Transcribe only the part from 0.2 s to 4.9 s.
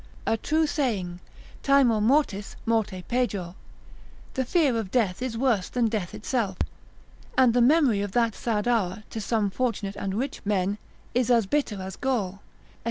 A true saying, Timor mortis, morte pejor, the fear of